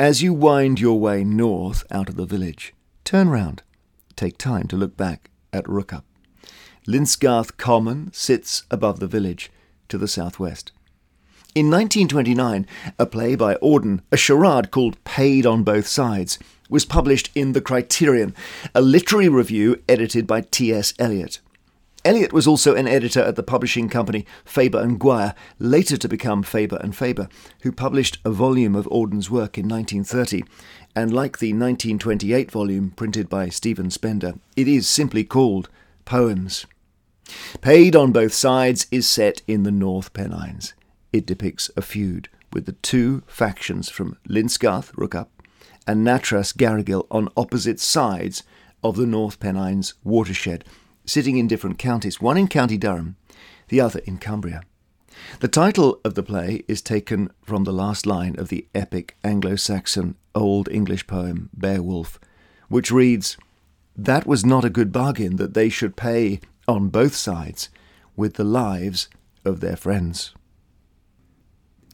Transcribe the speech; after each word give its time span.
As 0.00 0.22
you 0.22 0.32
wind 0.32 0.80
your 0.80 0.98
way 0.98 1.24
north 1.24 1.84
out 1.90 2.08
of 2.08 2.16
the 2.16 2.24
village, 2.24 2.72
turn 3.04 3.28
round. 3.28 3.62
Take 4.16 4.38
time 4.38 4.66
to 4.68 4.76
look 4.76 4.96
back 4.96 5.28
at 5.52 5.66
Rookhope. 5.66 6.06
Lintzgarth 6.88 7.58
Common 7.58 8.10
sits 8.14 8.62
above 8.70 8.98
the 8.98 9.06
village 9.06 9.52
to 9.90 9.98
the 9.98 10.08
southwest. 10.08 10.72
In 11.54 11.66
1929, 11.66 12.66
a 12.98 13.04
play 13.04 13.34
by 13.34 13.56
Auden, 13.56 14.00
a 14.10 14.16
charade 14.16 14.70
called 14.70 15.04
Paid 15.04 15.44
on 15.44 15.64
Both 15.64 15.86
Sides, 15.86 16.38
was 16.70 16.86
published 16.86 17.28
in 17.34 17.52
The 17.52 17.60
Criterion, 17.60 18.34
a 18.74 18.80
literary 18.80 19.28
review 19.28 19.82
edited 19.86 20.26
by 20.26 20.40
T.S. 20.40 20.94
Eliot. 20.98 21.40
Eliot 22.02 22.32
was 22.32 22.46
also 22.46 22.74
an 22.74 22.88
editor 22.88 23.20
at 23.20 23.36
the 23.36 23.42
publishing 23.42 23.88
company 23.88 24.24
Faber 24.44 24.80
and 24.80 24.98
Gwyer, 24.98 25.34
later 25.58 25.98
to 25.98 26.08
become 26.08 26.42
Faber 26.42 26.78
and 26.82 26.96
Faber, 26.96 27.28
who 27.62 27.72
published 27.72 28.18
a 28.24 28.30
volume 28.30 28.74
of 28.74 28.88
Auden's 28.90 29.30
work 29.30 29.58
in 29.58 29.68
1930. 29.68 30.44
And 30.96 31.12
like 31.12 31.38
the 31.38 31.52
1928 31.52 32.50
volume 32.50 32.90
printed 32.90 33.28
by 33.28 33.50
Stephen 33.50 33.90
Spender, 33.90 34.34
it 34.56 34.66
is 34.66 34.88
simply 34.88 35.24
called 35.24 35.68
Poems. 36.06 36.64
Paid 37.60 37.94
on 37.94 38.12
Both 38.12 38.32
Sides 38.32 38.86
is 38.90 39.06
set 39.06 39.42
in 39.46 39.64
the 39.64 39.70
North 39.70 40.14
Pennines. 40.14 40.72
It 41.12 41.26
depicts 41.26 41.70
a 41.76 41.82
feud 41.82 42.28
with 42.52 42.64
the 42.64 42.72
two 42.72 43.22
factions 43.26 43.90
from 43.90 44.16
Lintzgarth, 44.26 44.90
Rookhope, 44.92 45.28
and 45.86 46.04
Nattrass 46.06 46.56
Garrigill 46.56 47.06
on 47.10 47.28
opposite 47.36 47.78
sides 47.78 48.42
of 48.82 48.96
the 48.96 49.06
North 49.06 49.38
Pennines 49.38 49.94
watershed 50.02 50.64
sitting 51.10 51.36
in 51.36 51.48
different 51.48 51.78
counties, 51.78 52.20
one 52.20 52.36
in 52.36 52.46
County 52.46 52.78
Durham, 52.78 53.16
the 53.68 53.80
other 53.80 54.00
in 54.00 54.18
Cumbria. 54.18 54.62
The 55.40 55.48
title 55.48 56.00
of 56.04 56.14
the 56.14 56.22
play 56.22 56.62
is 56.68 56.80
taken 56.80 57.30
from 57.42 57.64
the 57.64 57.72
last 57.72 58.06
line 58.06 58.36
of 58.38 58.48
the 58.48 58.66
epic 58.74 59.16
Anglo 59.24 59.56
Saxon 59.56 60.14
Old 60.34 60.68
English 60.70 61.06
poem 61.06 61.50
Beowulf, 61.52 62.20
which 62.68 62.92
reads, 62.92 63.36
That 63.96 64.26
was 64.26 64.46
not 64.46 64.64
a 64.64 64.70
good 64.70 64.92
bargain 64.92 65.36
that 65.36 65.54
they 65.54 65.68
should 65.68 65.96
pay 65.96 66.40
on 66.68 66.88
both 66.88 67.14
sides 67.14 67.68
with 68.16 68.34
the 68.34 68.44
lives 68.44 69.08
of 69.44 69.60
their 69.60 69.76
friends. 69.76 70.32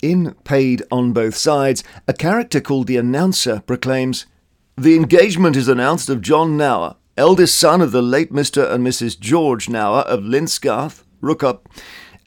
In 0.03 0.35
Paid 0.45 0.83
on 0.93 1.15
Both 1.15 1.37
Sides, 1.37 1.83
a 2.07 2.13
character 2.13 2.61
called 2.61 2.87
the 2.87 2.99
Announcer 2.99 3.63
proclaims, 3.67 4.27
The 4.77 4.95
engagement 4.95 5.57
is 5.57 5.69
announced 5.69 6.11
of 6.11 6.21
John 6.21 6.59
Nower, 6.59 6.97
eldest 7.17 7.59
son 7.59 7.81
of 7.81 7.93
the 7.93 8.03
late 8.03 8.33
Mr. 8.33 8.71
and 8.71 8.87
Mrs. 8.87 9.19
George 9.19 9.69
Nower 9.69 10.01
of 10.01 10.21
Lintzgarth, 10.21 11.05
Rookhope, 11.23 11.67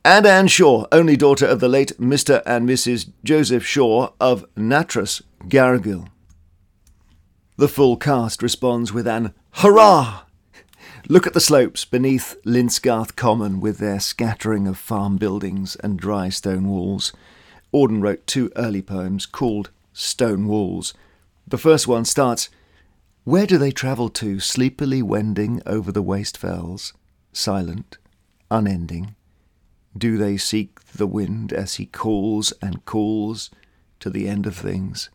and 0.03 0.25
Anne 0.25 0.47
Shaw, 0.47 0.85
only 0.91 1.15
daughter 1.15 1.45
of 1.45 1.59
the 1.59 1.67
late 1.67 1.91
Mr. 1.99 2.41
and 2.45 2.67
Mrs. 2.67 3.11
Joseph 3.23 3.65
Shaw 3.65 4.11
of 4.19 4.45
Nattrass, 4.55 5.21
Garrigill. 5.47 6.07
The 7.57 7.67
full 7.67 7.97
cast 7.97 8.41
responds 8.41 8.91
with 8.91 9.07
an 9.07 9.33
hurrah! 9.51 10.21
Look 11.07 11.27
at 11.27 11.33
the 11.33 11.41
slopes 11.41 11.85
beneath 11.85 12.35
Lintzgarth 12.45 13.15
Common 13.15 13.59
with 13.59 13.77
their 13.79 13.99
scattering 13.99 14.67
of 14.67 14.77
farm 14.77 15.17
buildings 15.17 15.75
and 15.77 15.99
dry 15.99 16.29
stone 16.29 16.67
walls. 16.67 17.13
Auden 17.73 18.01
wrote 18.01 18.25
two 18.25 18.51
early 18.55 18.81
poems 18.81 19.25
called 19.25 19.69
Stone 19.93 20.47
Walls. 20.47 20.93
The 21.47 21.57
first 21.57 21.87
one 21.87 22.05
starts 22.05 22.49
where 23.30 23.45
do 23.45 23.59
they 23.59 23.69
travel 23.69 24.09
to, 24.09 24.39
sleepily 24.39 25.03
wending 25.03 25.61
over 25.67 25.91
the 25.91 26.02
waste 26.02 26.35
fells, 26.35 26.94
silent, 27.31 27.99
unending? 28.49 29.16
Do 29.95 30.17
they 30.17 30.36
seek 30.36 30.81
the 30.94 31.05
wind 31.05 31.53
as 31.53 31.75
he 31.75 31.86
calls 31.86 32.53
and 32.59 32.83
calls 32.86 33.52
to 33.99 34.09
the 34.09 34.27
end 34.27 34.47
of 34.47 34.55
things, 34.55 35.11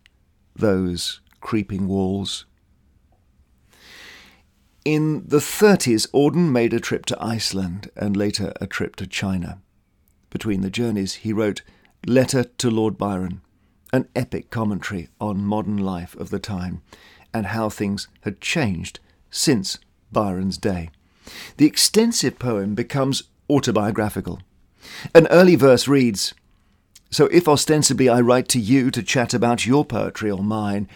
those 0.54 1.22
creeping 1.40 1.88
walls? 1.88 2.46
In 4.84 5.26
the 5.26 5.38
30s, 5.38 6.08
Auden 6.12 6.52
made 6.52 6.72
a 6.72 6.78
trip 6.78 7.06
to 7.06 7.20
Iceland 7.20 7.90
and 7.96 8.16
later 8.16 8.52
a 8.60 8.68
trip 8.68 8.94
to 8.96 9.08
China. 9.08 9.60
Between 10.30 10.60
the 10.60 10.70
journeys, 10.70 11.14
he 11.14 11.32
wrote 11.32 11.62
Letter 12.06 12.44
to 12.44 12.70
Lord 12.70 12.96
Byron, 12.96 13.40
an 13.92 14.08
epic 14.14 14.50
commentary 14.50 15.08
on 15.20 15.44
modern 15.44 15.78
life 15.78 16.14
of 16.14 16.30
the 16.30 16.38
time 16.38 16.80
and 17.34 17.46
how 17.46 17.68
things 17.68 18.08
had 18.22 18.40
changed 18.40 19.00
since 19.30 19.78
Byron's 20.12 20.56
day. 20.56 20.90
The 21.56 21.66
extensive 21.66 22.38
poem 22.38 22.74
becomes 22.74 23.24
autobiographical. 23.50 24.40
An 25.14 25.26
early 25.28 25.56
verse 25.56 25.88
reads 25.88 26.34
So 27.10 27.26
if 27.26 27.48
ostensibly 27.48 28.08
I 28.08 28.20
write 28.20 28.48
to 28.48 28.60
you 28.60 28.90
to 28.92 29.02
chat 29.02 29.34
about 29.34 29.66
your 29.66 29.84
poetry 29.84 30.30
or 30.30 30.42
mine, 30.42 30.88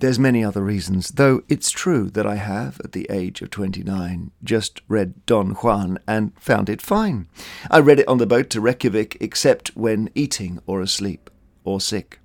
there's 0.00 0.18
many 0.18 0.42
other 0.42 0.62
reasons, 0.62 1.10
though 1.10 1.42
it's 1.48 1.70
true 1.70 2.08
that 2.10 2.26
I 2.26 2.36
have, 2.36 2.80
at 2.82 2.92
the 2.92 3.06
age 3.10 3.42
of 3.42 3.50
29, 3.50 4.30
just 4.42 4.80
read 4.88 5.26
Don 5.26 5.50
Juan 5.50 5.98
and 6.08 6.32
found 6.40 6.70
it 6.70 6.80
fine. 6.80 7.28
I 7.70 7.80
read 7.80 8.00
it 8.00 8.08
on 8.08 8.16
the 8.16 8.26
boat 8.26 8.48
to 8.50 8.62
Reykjavik 8.62 9.18
except 9.20 9.76
when 9.76 10.08
eating 10.14 10.58
or 10.66 10.80
asleep 10.80 11.28
or 11.64 11.82
sick. 11.82 12.18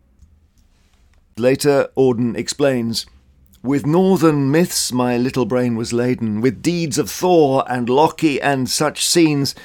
Later, 1.38 1.90
Auden 1.98 2.38
explains 2.38 3.06
with 3.66 3.84
northern 3.88 4.52
myths 4.52 4.92
my 4.92 5.18
little 5.18 5.46
brain 5.46 5.76
was 5.76 5.92
laden, 5.92 6.40
with 6.40 6.62
deeds 6.62 7.00
of 7.00 7.10
Thor 7.10 7.64
and 7.68 7.90
Loki 7.90 8.40
and 8.40 8.70
such 8.70 9.04
scenes. 9.04 9.56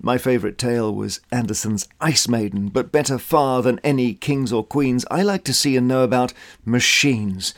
My 0.00 0.16
favourite 0.16 0.56
tale 0.56 0.94
was 0.94 1.20
Andersen's 1.30 1.86
Ice 2.00 2.26
Maiden, 2.26 2.68
but 2.68 2.90
better 2.90 3.18
far 3.18 3.60
than 3.60 3.78
any 3.84 4.14
kings 4.14 4.50
or 4.50 4.64
queens, 4.64 5.04
I 5.10 5.22
like 5.22 5.44
to 5.44 5.52
see 5.52 5.76
and 5.76 5.86
know 5.86 6.02
about 6.02 6.32
machines. 6.64 7.52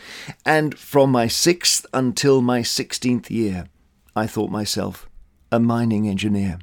And 0.45 0.77
from 0.77 1.13
my 1.13 1.29
sixth 1.29 1.87
until 1.95 2.43
my 2.43 2.63
sixteenth 2.63 3.31
year, 3.31 3.69
I 4.17 4.27
thought 4.27 4.51
myself 4.51 5.09
a 5.53 5.61
mining 5.61 6.09
engineer. 6.09 6.59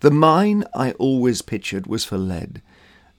The 0.00 0.10
mine 0.10 0.64
I 0.74 0.92
always 0.92 1.42
pictured 1.42 1.86
was 1.86 2.04
for 2.04 2.18
lead, 2.18 2.60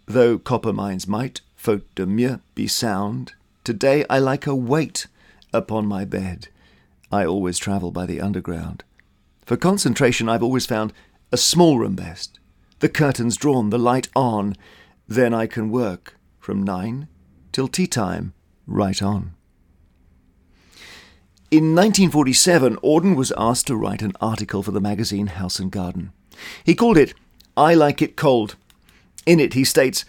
though 0.06 0.38
copper 0.38 0.74
mines 0.74 1.08
might, 1.08 1.40
faute 1.56 1.88
de 1.96 2.06
mieux, 2.06 2.42
be 2.56 2.68
sound. 2.68 3.32
Today 3.64 4.04
I 4.10 4.20
like 4.20 4.46
a 4.46 4.54
weight 4.54 5.08
upon 5.54 5.86
my 5.86 6.06
bed. 6.06 6.48
I 7.12 7.26
always 7.26 7.60
travel 7.60 7.92
by 7.92 8.06
the 8.06 8.20
underground. 8.20 8.84
For 9.46 9.58
concentration, 9.58 10.28
I've 10.28 10.44
always 10.44 10.66
found 10.66 10.94
a 11.32 11.38
small 11.38 11.78
room 11.78 11.96
best. 11.96 12.40
The 12.80 12.90
curtains 12.90 13.38
drawn, 13.38 13.70
the 13.70 13.78
light 13.78 14.10
on. 14.16 14.56
Then 15.08 15.34
I 15.34 15.48
can 15.48 15.70
work 15.70 16.18
from 16.40 16.64
nine 16.64 17.08
till 17.52 17.68
tea 17.68 17.88
time, 17.88 18.34
right 18.66 19.02
on. 19.02 19.36
In 21.52 21.76
1947, 21.76 22.78
Auden 22.78 23.16
was 23.16 23.32
asked 23.38 23.68
to 23.68 23.76
write 23.76 24.02
an 24.02 24.14
article 24.20 24.64
for 24.64 24.72
the 24.72 24.82
magazine 24.82 25.28
House 25.28 25.60
and 25.60 25.72
Garden. 25.72 26.12
He 26.64 26.74
called 26.74 26.98
it 26.98 27.14
I 27.56 27.76
Like 27.76 28.02
It 28.02 28.16
Cold. 28.16 28.56
In 29.28 29.40
it, 29.40 29.54
he 29.54 29.64
states, 29.64 30.04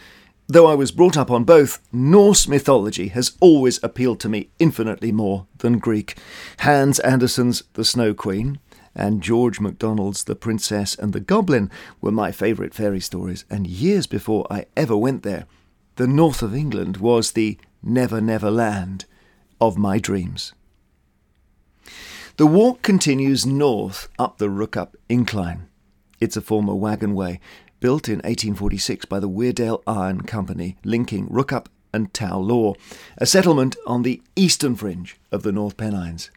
Though 0.46 0.66
I 0.66 0.74
was 0.74 0.90
brought 0.90 1.16
up 1.16 1.30
on 1.30 1.44
both, 1.44 1.80
Norse 1.90 2.46
mythology 2.46 3.08
has 3.08 3.36
always 3.40 3.82
appealed 3.82 4.20
to 4.20 4.28
me 4.28 4.50
infinitely 4.58 5.10
more 5.10 5.46
than 5.58 5.78
Greek. 5.78 6.18
Hans 6.58 6.98
Andersen's 6.98 7.62
The 7.72 7.84
Snow 7.84 8.12
Queen 8.12 8.58
and 8.94 9.22
George 9.22 9.58
MacDonald's 9.58 10.24
The 10.24 10.36
Princess 10.36 10.94
and 10.94 11.14
the 11.14 11.20
Goblin 11.20 11.70
were 12.02 12.12
my 12.12 12.30
favourite 12.30 12.74
fairy 12.74 13.00
stories, 13.00 13.46
and 13.48 13.66
years 13.66 14.06
before 14.06 14.46
I 14.50 14.66
ever 14.76 14.96
went 14.96 15.22
there, 15.22 15.46
the 15.96 16.06
north 16.06 16.42
of 16.42 16.54
England 16.54 16.98
was 16.98 17.32
the 17.32 17.56
never 17.82 18.20
never 18.20 18.50
land 18.50 19.06
of 19.60 19.78
my 19.78 19.98
dreams. 19.98 20.52
The 22.36 22.46
walk 22.46 22.82
continues 22.82 23.46
north 23.46 24.08
up 24.18 24.36
the 24.36 24.48
Rookhope 24.48 24.96
Incline. 25.08 25.68
It's 26.20 26.36
a 26.36 26.40
former 26.40 26.74
wagon 26.74 27.14
way, 27.14 27.40
built 27.84 28.08
in 28.08 28.14
1846 28.20 29.04
by 29.04 29.20
the 29.20 29.28
Weardale 29.28 29.82
Iron 29.86 30.22
Company, 30.22 30.78
linking 30.86 31.28
Rookhope 31.28 31.66
and 31.92 32.14
Tow 32.14 32.40
Law, 32.40 32.72
a 33.18 33.26
settlement 33.26 33.76
on 33.86 34.00
the 34.00 34.22
eastern 34.34 34.74
fringe 34.74 35.18
of 35.30 35.42
the 35.42 35.52
North 35.52 35.76
Pennines. 35.76 36.30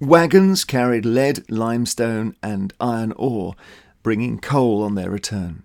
Wagons 0.00 0.66
carried 0.66 1.06
lead, 1.06 1.50
limestone, 1.50 2.36
and 2.42 2.74
iron 2.78 3.12
ore, 3.12 3.54
bringing 4.02 4.38
coal 4.38 4.82
on 4.82 4.96
their 4.96 5.08
return. 5.08 5.62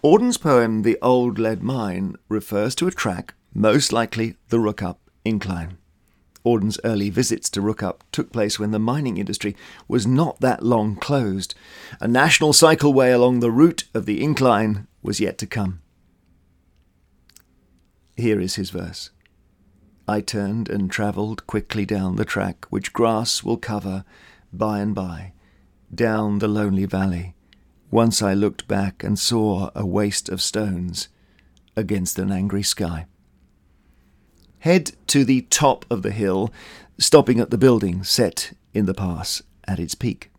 Auden's 0.00 0.38
poem 0.38 0.84
The 0.84 0.96
Old 1.02 1.38
Lead 1.38 1.62
Mine 1.62 2.16
refers 2.30 2.74
to 2.76 2.88
a 2.88 2.92
track, 2.92 3.34
most 3.52 3.92
likely 3.92 4.36
the 4.48 4.56
Rookhope 4.56 5.00
Incline. 5.22 5.76
Auden's 6.44 6.78
early 6.84 7.10
visits 7.10 7.48
to 7.50 7.60
Rookhope 7.60 8.02
took 8.10 8.32
place 8.32 8.58
when 8.58 8.72
the 8.72 8.78
mining 8.78 9.16
industry 9.16 9.56
was 9.86 10.06
not 10.06 10.40
that 10.40 10.62
long 10.62 10.96
closed. 10.96 11.54
A 12.00 12.08
national 12.08 12.52
cycleway 12.52 13.14
along 13.14 13.40
the 13.40 13.50
route 13.50 13.84
of 13.94 14.06
the 14.06 14.22
incline 14.22 14.86
was 15.02 15.20
yet 15.20 15.38
to 15.38 15.46
come. 15.46 15.80
Here 18.16 18.40
is 18.40 18.56
his 18.56 18.70
verse. 18.70 19.10
I 20.08 20.20
turned 20.20 20.68
and 20.68 20.90
travelled 20.90 21.46
quickly 21.46 21.86
down 21.86 22.16
the 22.16 22.24
track 22.24 22.66
which 22.70 22.92
grass 22.92 23.44
will 23.44 23.56
cover 23.56 24.04
by 24.52 24.80
and 24.80 24.94
by, 24.94 25.32
down 25.94 26.40
the 26.40 26.48
lonely 26.48 26.84
valley. 26.84 27.34
Once 27.90 28.20
I 28.20 28.34
looked 28.34 28.66
back 28.66 29.04
and 29.04 29.18
saw 29.18 29.70
a 29.74 29.86
waste 29.86 30.28
of 30.28 30.42
stones 30.42 31.08
against 31.76 32.18
an 32.18 32.32
angry 32.32 32.62
sky. 32.62 33.06
Head 34.62 34.92
to 35.08 35.24
the 35.24 35.42
top 35.42 35.84
of 35.90 36.02
the 36.02 36.12
hill, 36.12 36.52
stopping 36.96 37.40
at 37.40 37.50
the 37.50 37.58
building 37.58 38.04
set 38.04 38.52
in 38.72 38.86
the 38.86 38.94
pass 38.94 39.42
at 39.66 39.80
its 39.80 39.96
peak. 39.96 40.31